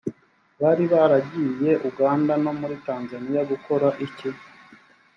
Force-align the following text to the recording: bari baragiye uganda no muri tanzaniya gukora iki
bari 0.61 0.83
baragiye 0.93 1.71
uganda 1.89 2.33
no 2.43 2.51
muri 2.59 2.75
tanzaniya 2.85 3.41
gukora 3.51 3.87
iki 4.05 4.29